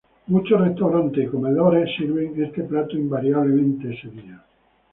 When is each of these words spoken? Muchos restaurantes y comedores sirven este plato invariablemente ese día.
Muchos 0.25 0.59
restaurantes 0.59 1.23
y 1.23 1.27
comedores 1.27 1.95
sirven 1.95 2.41
este 2.43 2.63
plato 2.63 2.97
invariablemente 2.97 3.93
ese 3.93 4.07
día. 4.07 4.43